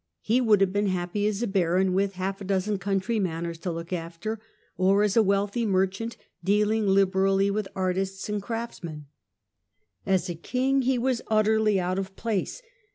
[0.23, 3.71] He would have been happy as a baron with half a dozen country manors to
[3.71, 4.41] look after,
[4.75, 9.05] or as a wealthy merchant dealing liberally with artists and craftsmen.
[10.03, 12.63] As a king he was utterly out of place.